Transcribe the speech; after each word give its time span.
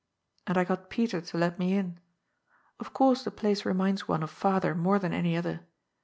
And 0.47 0.57
I 0.57 0.63
got 0.63 0.89
Peter 0.89 1.21
to 1.21 1.37
let 1.37 1.59
me 1.59 1.75
in. 1.77 1.99
Of 2.79 2.91
course 2.91 3.23
the 3.23 3.29
place 3.29 3.65
reminds 3.67 4.07
one 4.07 4.23
of 4.23 4.31
father 4.31 4.73
more 4.73 4.97
than 4.97 5.13
any 5.13 5.37
other. 5.37 5.67